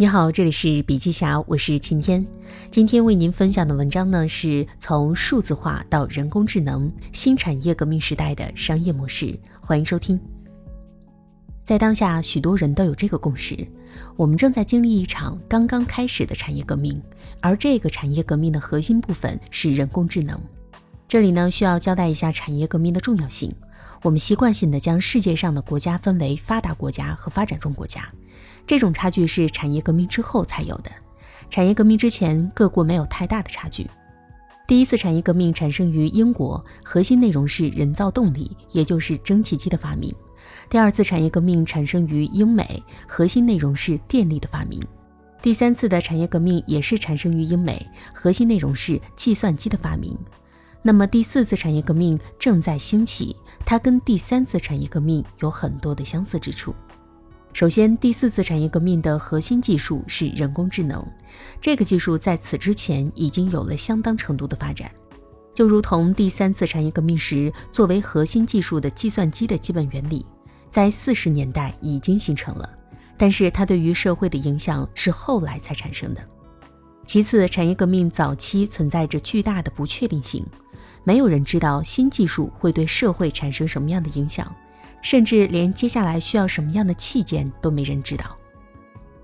[0.00, 2.24] 你好，这里是笔记侠，我是晴天。
[2.70, 9.36] 今天为您分享的文章呢，是从数字化到人工智能新产业革命时代的商业模式。
[9.60, 10.16] 欢迎收听。
[11.64, 13.66] 在当下，许多人都有这个共识：
[14.14, 17.02] 我们正在经历一场刚刚开始的产业革命，
[17.40, 20.40] 而这个产业革命的核心部分是人工智能。
[21.08, 23.52] 这里呢，需要交代一下产业革命的重要性。
[24.04, 28.08] 我们习惯性的将世界上的国家分为发达国家和发展中国家。
[28.68, 30.90] 这种差距是产业革命之后才有的，
[31.48, 33.88] 产业革命之前，各国没有太大的差距。
[34.66, 40.14] 第一次产业革命产生于英国，核心内容是人造动力，也就是蒸汽机的发明。
[40.68, 44.78] 第二次产业革命产生于英美，核心内容是电力的发明。
[45.40, 50.14] 第三次的产业革命也是产生于英美，核心内容是计算机的发明。
[50.82, 56.74] 那么第四次产业革命正在兴起，它跟第三次产业革命有很多的相似之处。
[57.58, 61.04] 首先，第四次产业革命的核心技术是人工智能。
[61.60, 64.88] 这个技术在此之前已经有了相当程度的发展，
[65.52, 70.24] 就如同第三次产业革命时作为核心技术的计算机的基本原理，
[70.70, 72.78] 在四十年代已经形成了。
[73.16, 76.24] 但是它对于社会的影响是后来才产生的。
[77.06, 80.46] 其次，产业革命早期存在着巨大的不确定性，
[81.02, 84.54] 没有人知道新技术会对社会产生什么样的影响。
[85.02, 88.36] 甚至连接下来需要什么样的器件都没人知道。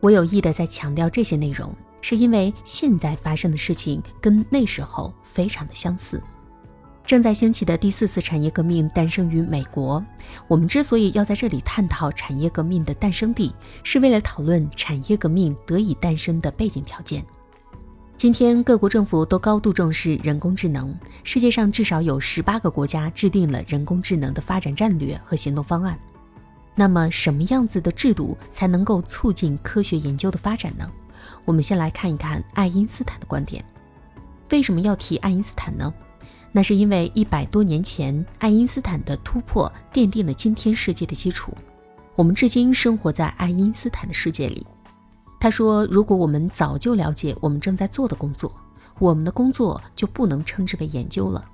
[0.00, 6.22] 我有意的在强调这些内容，是因为现在发生的事情跟那时候非常的相似。
[7.04, 10.04] 正在兴起的第四次产业革命诞生于美国。
[10.46, 17.24] 我们之所以要在这里探讨产业革命的诞生地，是为了讨论产业革命得以诞生的背景条件。
[18.18, 20.92] 今天，各国政府都高度重视人工智能。
[21.22, 25.96] 世界上至少有十八个国家制定了人工智能的发展战略和行动方案。
[26.74, 30.90] 那么，什么样子的制度才能够促进科学研究的发展呢？
[31.44, 33.64] 我们先来看一看爱因斯坦的观点。
[34.50, 35.94] 为什么要提爱因斯坦呢？
[36.50, 41.56] 那是因为一百多年前，爱因斯坦的突破奠定了今天世界的基础。
[42.16, 44.66] 我们至今生活在爱因斯坦的世界里。
[45.40, 48.52] 他说：“如果我们早就了解我们正在做的工作，
[48.98, 51.44] 我们的工作就不能称之为研究了。”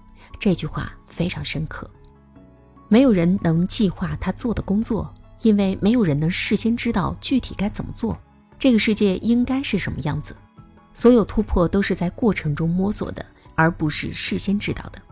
[0.40, 1.88] 这句话非常深刻。
[2.88, 5.12] 没有人能计划他做的工作，
[5.42, 8.18] 因为没有人能事先知道具体该怎么做。
[8.58, 10.34] 这个世界应该是什么样子？
[10.94, 13.24] 所有突破都是在过程中摸索的，
[13.54, 15.02] 而不是事先知道的。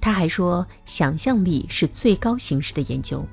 [0.00, 3.26] 他还说：“想象力是最高形式的研究，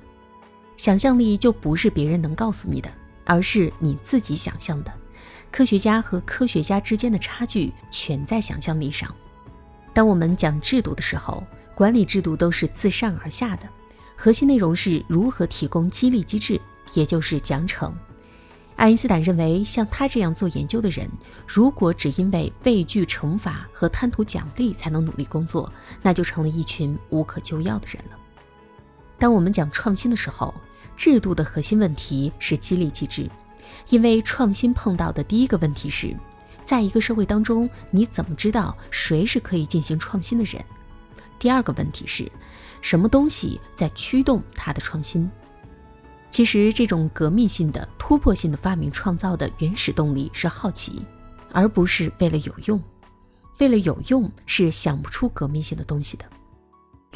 [0.77, 2.89] 想象力就不是别人能告诉你的。”
[3.25, 4.93] 而是你自己想象的，
[5.51, 9.13] 科学家和科学家之间的差距全在想象力上。
[9.93, 11.43] 当我们讲制度的时候，
[11.73, 13.67] 管理制度都是自上而下的，
[14.15, 16.59] 核心内容是如何提供激励机制，
[16.93, 17.91] 也就是奖惩。
[18.75, 21.09] 爱因斯坦认为，像他这样做研究的人，
[21.47, 25.71] 如果只因为畏惧惩罚和贪图奖励才能努力工作，
[26.01, 28.17] 那就成了一群无可救药的人了。
[29.17, 30.53] 当我们讲创新的时候，
[30.95, 33.29] 制度的核心问题是激励机制，
[33.89, 36.15] 因为创新碰到的第一个问题是，
[36.63, 40.63] 在一个社会当中，你怎么知道谁是可以进行创新的人？
[41.37, 42.31] 第二个问题是，
[42.81, 45.29] 什么东西在驱动他的创新？
[46.31, 51.05] 其实，这种革命性的、突破性的发明创造的原始动力是好奇，
[51.51, 52.81] 而不是为了有用。
[53.59, 56.25] 为了有用，是想不出革命性的东西的。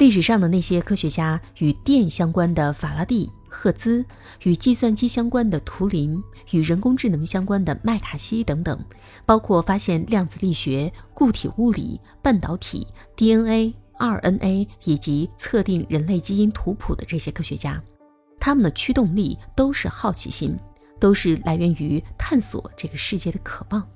[0.00, 3.30] 历史上的那些科学家，与电相关的法拉第。
[3.50, 4.02] 赫兹
[4.44, 6.22] 与计算机相关的图灵，
[6.52, 8.82] 与人工智能相关的麦卡锡等等，
[9.26, 17.82] 包括发现量子力学、固体物理、半导体、DNA、RNA 以及测定人类基因图谱的这些科学家，
[18.38, 20.56] 他们的驱动力都是好奇心，
[20.98, 23.86] 都是来源于探索这个世界的渴望。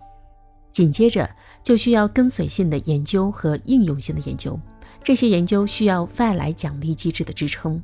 [0.70, 1.30] 紧接着
[1.62, 4.60] 就需要跟随性的研究和应用性的研究，
[5.04, 7.80] 这些研究需要外来奖励机制的支撑。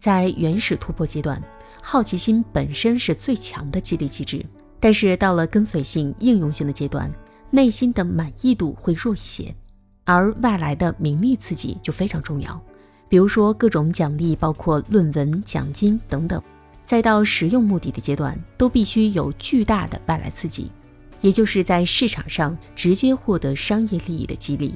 [0.00, 1.40] 在原始突破阶段，
[1.80, 4.44] 好奇心本身是最强的激励机制。
[4.80, 7.08] 但是到了跟随性、应用性的阶段，
[7.50, 9.54] 内心的满意度会弱一些，
[10.04, 12.60] 而外来的名利刺激就非常重要。
[13.08, 16.42] 比如说各种奖励，包括论文奖金等等。
[16.84, 20.72] 再到实用目的的阶段，都必须有巨大的外来刺激，
[21.20, 24.74] 也就是在市场上直接获得商业利益的激励。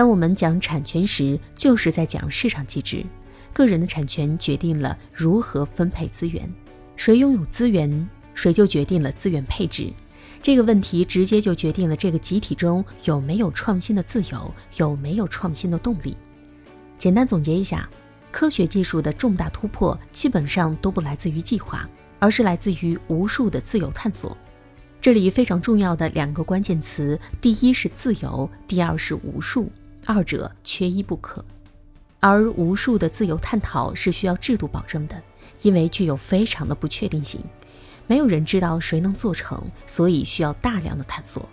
[0.00, 3.04] 当我们讲产权时，就是在讲市场机制。
[3.52, 6.50] 个人的产权决定了如何分配资源，
[6.96, 9.90] 谁拥有资源，谁就决定了资源配置。
[10.40, 16.16] 这个问题直接就决定了这个集体中有没有创新的自由，有没有创新的动力。
[16.96, 17.86] 简单总结一下，
[18.32, 21.86] 科学技术的重大突破基本上都不来自于计划，
[22.18, 24.34] 而是来自于无数的自由探索。
[24.98, 29.70] 这里非常重要的两个关键词，第一是自由，第二是无数，
[30.10, 31.44] 二者缺一不可。
[32.18, 35.22] 而无数的自由探讨是需要制度保证的，
[35.62, 37.40] 因为具有非常的不确定性，
[38.08, 41.48] 没有人知道谁能做成，所以需要大量的探索。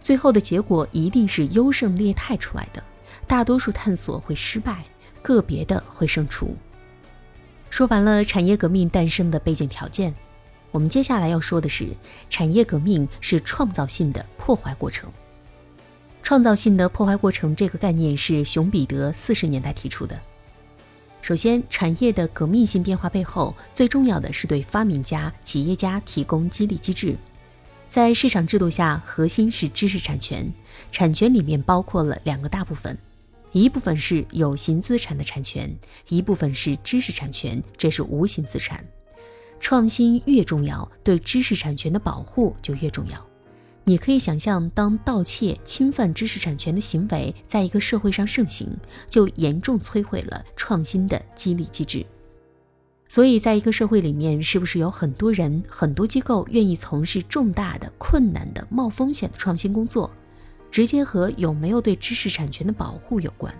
[0.00, 2.80] 最后的结果一定是优胜劣汰出来的，
[3.26, 4.84] 大多数探索会失败，
[5.20, 6.56] 个别的会胜出。
[7.68, 10.14] 说完了产业革命诞生的背景条件。
[10.70, 11.88] 我们接下来要说的是，
[12.30, 15.10] 产业革命是创造性的破坏过程。
[16.28, 20.20] 创造性的破坏过程这个概念是熊彼得四十年代提出的。
[21.22, 27.16] 首先，产业的革命性变化背后，最重要的是对发明家、企业家提供激励机制。
[27.88, 30.52] 在市场制度下，核心是知识产权，
[30.92, 32.98] 产权里面包括了两个大部分，
[33.52, 35.74] 一部分是有形资产的产权，
[36.10, 38.84] 一部分是知识产权，这是无形资产。
[39.60, 43.27] 创新越重要，对知识产权的保护就越重要。
[43.88, 48.68] 你可以想象，当盗窃、侵犯知识产权的行为在一个社会上盛行，
[49.08, 52.04] 就严重摧毁了创新的激励机制。
[53.08, 60.10] 所以，在一个社会里面，是不是有很多人、很多机构愿意从事重大的、困难的、冒风险的创新工作，
[60.70, 63.50] 直接和有没有对知识产权的保护有关。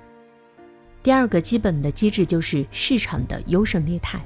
[1.03, 4.23] 第二个基本的机制就是市场的优胜劣汰。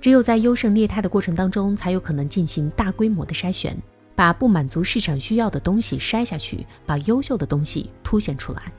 [0.00, 3.76] 只有在优胜劣汰的过程当中，才有可能进行大规模的筛选，
[4.20, 8.70] 把不满足市场需要的东西筛下去，把优秀的东西凸显出来。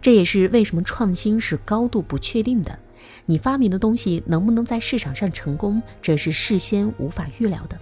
[0.00, 2.76] 这也是为什么创新是高度不确定的。
[3.24, 7.78] 你发明的东西能不能在市场上成功，这是事先无法预料的。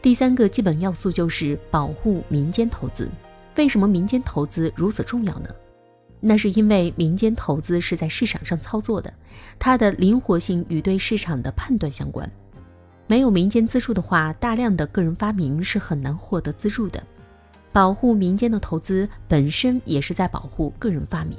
[0.00, 3.10] 第三个基本要素就是保护民间投资。
[3.56, 5.48] 为什么民间投资如此重要呢？
[6.20, 9.12] 那是因为民间投资是在市场上操作的，
[9.58, 12.30] 它的灵活性与对市场的判断相关。
[13.10, 17.02] 没有民间资助的话，大量的个人发明是很难获得资助的。
[17.72, 21.36] 保护民间的投资本身也是在保护个人发明。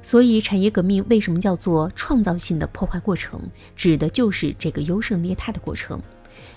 [0.00, 3.40] 所以，产业革命为什么叫做创造性的破坏过程？
[3.74, 6.00] 指的就是这个优胜劣汰的过程。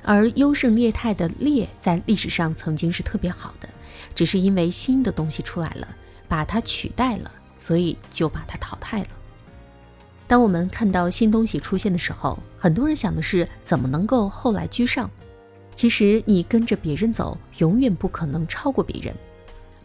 [0.04, 3.68] 而优胜劣汰的劣在历史上曾经是特别好的，
[4.14, 5.88] 只是因为新的东西出来了。
[6.28, 9.08] 把它取代了，所以就把它淘汰了。
[10.30, 15.10] 当我们看到新东西出现的时候，很多人想的是怎么能够后来居上。
[15.74, 19.12] 其实你跟着别人走，永远不可能超过别人。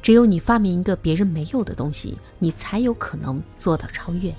[0.03, 4.35] 只有你发明一个别人没有的东西，你才有可能做到超越。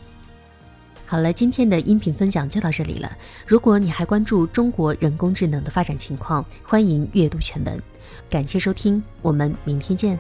[1.08, 3.12] 好了，今天的音频分享就到这里了。
[3.48, 7.82] 如果你还关注中国人工智能的发展情况，欢迎阅读全文。
[8.30, 10.20] 感谢收听，我们明天见。